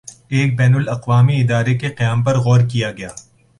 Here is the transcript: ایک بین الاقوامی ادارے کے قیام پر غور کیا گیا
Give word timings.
ایک 0.29 0.55
بین 0.57 0.75
الاقوامی 0.75 1.35
ادارے 1.41 1.77
کے 1.77 1.89
قیام 1.89 2.23
پر 2.23 2.37
غور 2.37 2.61
کیا 2.69 2.91
گیا 2.91 3.09